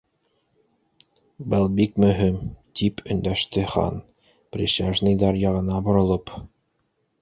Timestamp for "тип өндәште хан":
2.81-4.03